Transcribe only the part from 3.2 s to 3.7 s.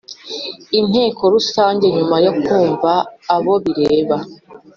abo